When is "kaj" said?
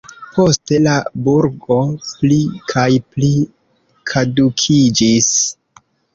2.73-2.87